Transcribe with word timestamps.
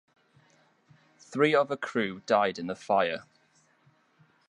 Three 1.19 1.53
of 1.53 1.69
her 1.69 1.77
crew 1.77 2.23
died 2.25 2.57
in 2.57 2.65
the 2.65 2.75
fire. 2.75 3.25